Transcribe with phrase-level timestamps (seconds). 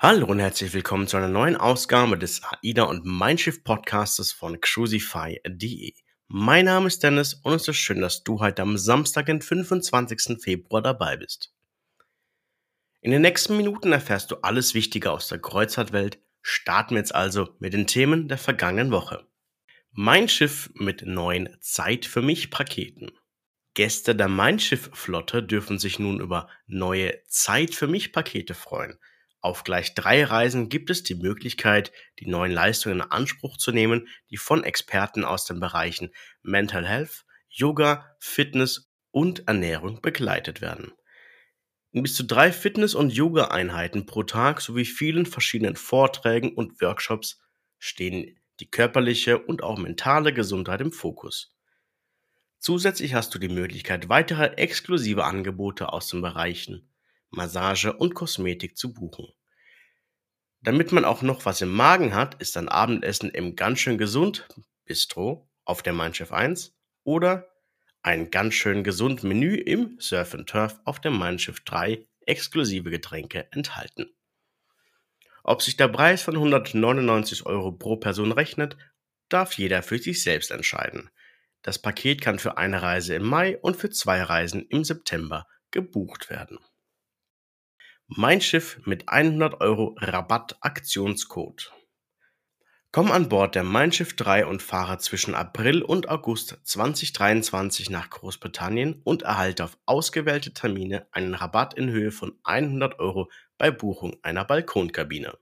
[0.00, 4.60] Hallo und herzlich willkommen zu einer neuen Ausgabe des AIDA und Mein Schiff Podcastes von
[4.60, 5.92] cruisify.de.
[6.28, 10.40] Mein Name ist Dennis und es ist schön, dass du heute am Samstag, den 25.
[10.40, 11.52] Februar dabei bist.
[13.00, 16.20] In den nächsten Minuten erfährst du alles Wichtige aus der Kreuzfahrtwelt.
[16.42, 19.26] Starten wir jetzt also mit den Themen der vergangenen Woche.
[19.90, 23.10] Mein Schiff mit neuen Zeit für mich Paketen.
[23.74, 28.96] Gäste der Mein Schiff Flotte dürfen sich nun über neue Zeit für mich Pakete freuen.
[29.40, 34.08] Auf gleich drei Reisen gibt es die Möglichkeit, die neuen Leistungen in Anspruch zu nehmen,
[34.30, 36.10] die von Experten aus den Bereichen
[36.42, 40.92] Mental Health, Yoga, Fitness und Ernährung begleitet werden.
[41.92, 47.40] In bis zu drei Fitness- und Yoga-Einheiten pro Tag sowie vielen verschiedenen Vorträgen und Workshops
[47.78, 51.54] stehen die körperliche und auch mentale Gesundheit im Fokus.
[52.58, 56.90] Zusätzlich hast du die Möglichkeit, weitere exklusive Angebote aus den Bereichen
[57.30, 59.28] Massage und Kosmetik zu buchen.
[60.60, 64.48] Damit man auch noch was im Magen hat, ist ein Abendessen im ganz schön gesund
[64.84, 67.48] Bistro auf der Mein Schiff 1 oder
[68.02, 72.90] ein ganz schön gesund Menü im Surf and Turf auf dem Mein Schiff 3 exklusive
[72.90, 74.14] Getränke enthalten.
[75.44, 78.76] Ob sich der Preis von 199 Euro pro Person rechnet,
[79.28, 81.10] darf jeder für sich selbst entscheiden.
[81.62, 86.30] Das Paket kann für eine Reise im Mai und für zwei Reisen im September gebucht
[86.30, 86.58] werden.
[88.10, 91.70] Mein Schiff mit 100 Euro Rabatt Aktionscode.
[92.90, 98.08] Komm an Bord der Mein Schiff 3 und fahre zwischen April und August 2023 nach
[98.08, 104.16] Großbritannien und erhalte auf ausgewählte Termine einen Rabatt in Höhe von 100 Euro bei Buchung
[104.22, 105.36] einer Balkonkabine.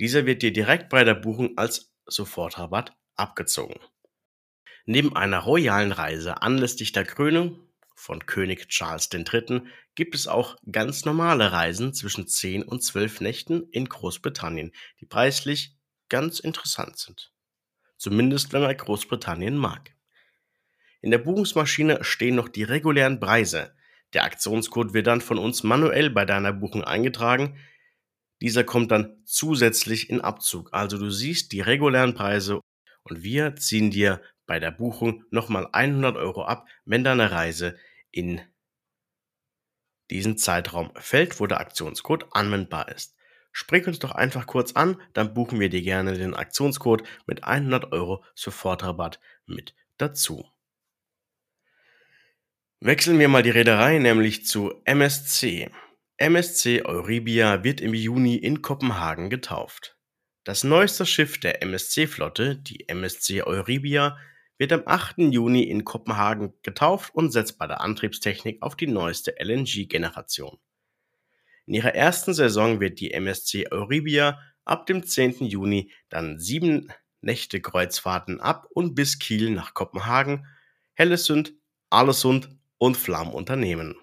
[0.00, 3.78] Dieser wird dir direkt bei der Buchung als Sofortrabatt abgezogen.
[4.84, 7.65] Neben einer royalen Reise anlässlich der Krönung
[7.96, 9.62] von König Charles III.
[9.94, 15.74] gibt es auch ganz normale Reisen zwischen 10 und 12 Nächten in Großbritannien, die preislich
[16.08, 17.32] ganz interessant sind.
[17.96, 19.96] Zumindest wenn man Großbritannien mag.
[21.00, 23.74] In der Buchungsmaschine stehen noch die regulären Preise.
[24.12, 27.58] Der Aktionscode wird dann von uns manuell bei deiner Buchung eingetragen.
[28.42, 30.72] Dieser kommt dann zusätzlich in Abzug.
[30.72, 32.60] Also du siehst die regulären Preise
[33.02, 37.76] und wir ziehen dir bei der Buchung nochmal 100 Euro ab, wenn deine Reise
[38.10, 38.40] in
[40.10, 43.16] diesen Zeitraum fällt, wo der Aktionscode anwendbar ist.
[43.52, 47.92] Sprich uns doch einfach kurz an, dann buchen wir dir gerne den Aktionscode mit 100
[47.92, 50.46] Euro Sofortrabatt mit dazu.
[52.80, 55.70] Wechseln wir mal die Reederei nämlich zu MSC.
[56.18, 59.96] MSC Euribia wird im Juni in Kopenhagen getauft.
[60.44, 64.18] Das neueste Schiff der MSC-Flotte, die MSC Euribia,
[64.58, 65.18] wird am 8.
[65.18, 70.58] Juni in Kopenhagen getauft und setzt bei der Antriebstechnik auf die neueste LNG-Generation.
[71.66, 75.46] In ihrer ersten Saison wird die MSC Euribia ab dem 10.
[75.46, 80.46] Juni dann sieben Nächte Kreuzfahrten ab und bis Kiel nach Kopenhagen,
[80.94, 81.54] Hellesund,
[81.90, 83.96] Arlesund und Flam unternehmen.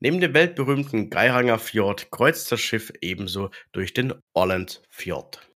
[0.00, 5.49] Neben dem weltberühmten Geiranger Fjord kreuzt das Schiff ebenso durch den Olland Fjord.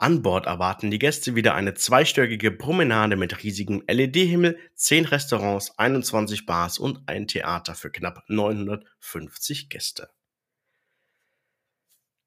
[0.00, 6.46] An Bord erwarten die Gäste wieder eine zweistöckige Promenade mit riesigem LED-Himmel, 10 Restaurants, 21
[6.46, 10.08] Bars und ein Theater für knapp 950 Gäste.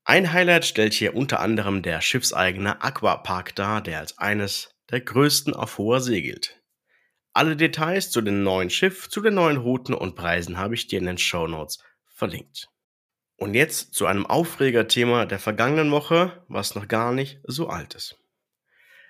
[0.03, 5.55] Ein Highlight stellt hier unter anderem der schiffseigene Aquapark dar, der als eines der größten
[5.55, 6.61] auf hoher See gilt.
[7.33, 10.99] Alle Details zu dem neuen Schiff, zu den neuen Routen und Preisen habe ich dir
[10.99, 12.69] in den Show Notes verlinkt.
[13.43, 18.15] Und jetzt zu einem Aufregerthema der vergangenen Woche, was noch gar nicht so alt ist.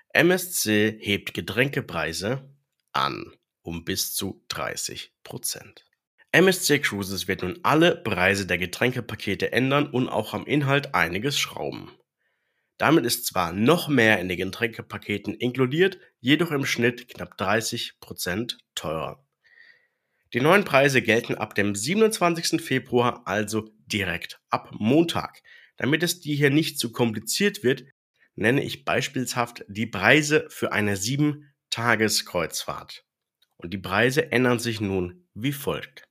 [0.09, 2.49] MSC hebt Getränkepreise
[2.93, 5.11] an um bis zu 30%
[6.31, 11.91] MSC Cruises wird nun alle Preise der Getränkepakete ändern und auch am Inhalt einiges schrauben.
[12.79, 19.22] Damit ist zwar noch mehr in den Getränkepaketen inkludiert, jedoch im Schnitt knapp 30% teurer.
[20.33, 22.59] Die neuen Preise gelten ab dem 27.
[22.59, 25.43] Februar, also direkt ab Montag.
[25.77, 27.83] Damit es dir hier nicht zu kompliziert wird,
[28.35, 33.05] nenne ich beispielshaft die Preise für eine 7-Tages-Kreuzfahrt.
[33.57, 36.03] Und die Preise ändern sich nun wie folgt.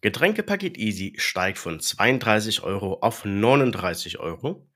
[0.00, 4.68] Getränkepaket Easy steigt von 32 Euro auf 39 Euro.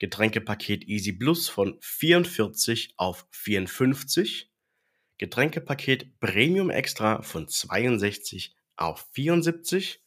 [0.00, 4.50] Getränkepaket Easy Plus von 44 auf 54.
[5.18, 10.02] Getränkepaket Premium Extra von 62 auf 74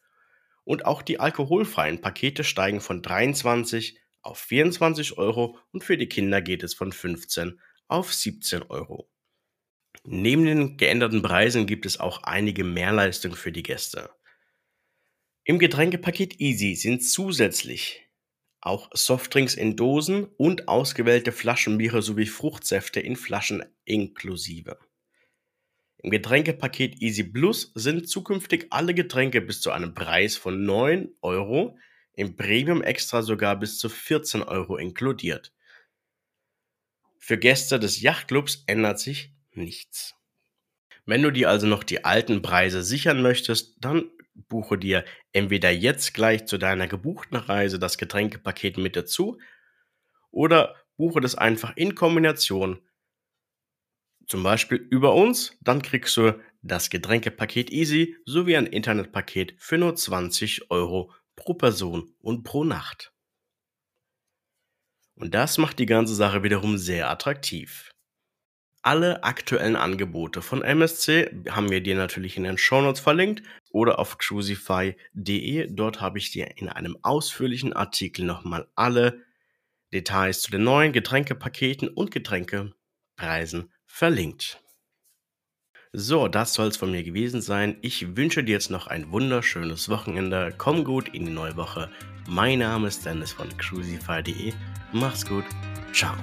[0.63, 6.42] und auch die alkoholfreien Pakete steigen von 23 auf 24 Euro und für die Kinder
[6.42, 9.09] geht es von 15 auf 17 Euro.
[10.04, 14.09] Neben den geänderten Preisen gibt es auch einige Mehrleistungen für die Gäste.
[15.45, 18.04] Im Getränkepaket Easy sind zusätzlich
[18.59, 24.77] auch Softdrinks in Dosen und ausgewählte Flaschenbiere sowie Fruchtsäfte in Flaschen inklusive.
[26.07, 31.77] Im Getränkepaket Easy Plus sind zukünftig alle Getränke bis zu einem Preis von 9 Euro,
[32.13, 35.51] im Premium Extra sogar bis zu 14 Euro inkludiert.
[37.18, 40.15] Für Gäste des Yachtclubs ändert sich nichts.
[41.06, 46.13] Wenn du dir also noch die alten Preise sichern möchtest, dann buche dir entweder jetzt
[46.13, 49.39] gleich zu deiner gebuchten Reise das Getränkepaket mit dazu
[50.31, 52.80] oder buche das einfach in Kombination.
[54.27, 59.95] Zum Beispiel über uns, dann kriegst du das Getränkepaket Easy sowie ein Internetpaket für nur
[59.95, 63.13] 20 Euro pro Person und pro Nacht.
[65.15, 67.89] Und das macht die ganze Sache wiederum sehr attraktiv.
[68.81, 74.18] Alle aktuellen Angebote von MSC haben wir dir natürlich in den Shownotes verlinkt oder auf
[74.18, 75.68] cruisify.de.
[75.71, 79.23] Dort habe ich dir in einem ausführlichen Artikel nochmal alle
[79.94, 84.62] Details zu den neuen Getränkepaketen und Getränkepreisen verlinkt.
[85.94, 87.78] So, das soll es von mir gewesen sein.
[87.81, 90.54] Ich wünsche dir jetzt noch ein wunderschönes Wochenende.
[90.56, 91.89] Komm gut in die neue Woche.
[92.28, 94.54] Mein Name ist Dennis von cruisify.de.
[94.92, 95.45] Mach's gut.
[95.94, 96.13] Ciao.